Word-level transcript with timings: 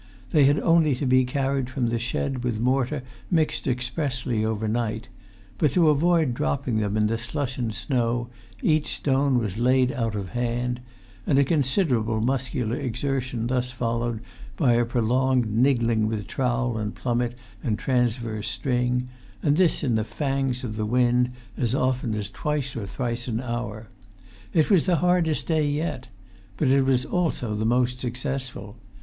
They 0.31 0.45
had 0.45 0.59
only 0.59 0.95
to 0.95 1.05
be 1.05 1.25
carried[Pg 1.27 1.67
216] 1.67 1.67
from 1.67 1.89
the 1.89 1.99
shed 1.99 2.43
with 2.43 2.59
mortar 2.59 3.03
mixed 3.29 3.67
expressly 3.67 4.43
overnight; 4.43 5.09
but 5.59 5.73
to 5.73 5.89
avoid 5.91 6.33
dropping 6.33 6.77
them 6.77 6.97
in 6.97 7.05
the 7.05 7.19
slush 7.19 7.59
and 7.59 7.71
snow, 7.71 8.27
each 8.63 8.95
stone 8.95 9.37
was 9.37 9.59
laid 9.59 9.91
out 9.91 10.15
of 10.15 10.29
hand; 10.29 10.79
and 11.27 11.37
a 11.37 11.43
considerable 11.43 12.19
muscular 12.19 12.77
exertion 12.77 13.45
thus 13.45 13.69
followed 13.69 14.21
by 14.57 14.73
a 14.73 14.85
prolonged 14.85 15.45
niggling 15.53 16.07
with 16.07 16.25
trowel 16.25 16.79
and 16.79 16.95
plummet 16.95 17.35
and 17.63 17.77
transverse 17.77 18.47
string, 18.49 19.07
and 19.43 19.55
this 19.55 19.83
in 19.83 19.93
the 19.93 20.03
fangs 20.03 20.63
of 20.63 20.77
the 20.77 20.85
wind, 20.87 21.29
as 21.55 21.75
often 21.75 22.15
as 22.15 22.31
twice 22.31 22.75
or 22.75 22.87
thrice 22.87 23.27
an 23.27 23.39
hour. 23.39 23.87
It 24.51 24.71
was 24.71 24.87
the 24.87 24.95
hardest 24.95 25.47
day 25.47 25.69
yet. 25.69 26.07
But 26.57 26.69
it 26.69 26.85
was 26.85 27.05
also 27.05 27.53
the 27.53 27.65
most 27.65 27.99
successful. 27.99 28.77